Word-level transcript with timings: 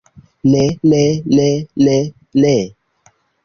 Ne 0.53 0.61
ne 0.93 1.01
ne 1.37 1.47
ne. 1.85 1.95
Ne. 2.45 2.51